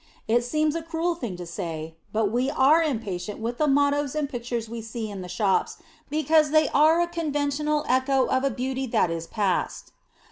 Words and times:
It 0.27 0.43
seems 0.43 0.73
a 0.73 0.81
cruel 0.81 1.13
thing 1.13 1.37
to 1.37 1.45
say, 1.45 1.93
but 2.11 2.31
we 2.31 2.49
are 2.49 2.81
impatient 2.81 3.39
with 3.39 3.59
the 3.59 3.67
mottoes 3.67 4.15
and 4.15 4.27
pictures 4.27 4.67
we 4.67 4.81
see 4.81 5.11
in 5.11 5.21
the 5.21 5.29
shops 5.29 5.77
because 6.09 6.49
they 6.49 6.69
are 6.69 6.99
a 7.01 7.07
conventional 7.07 7.85
echo 7.87 8.25
of 8.25 8.43
a 8.43 8.49
beauty 8.49 8.87
that 8.87 9.11
is 9.11 9.27
past. 9.27 9.91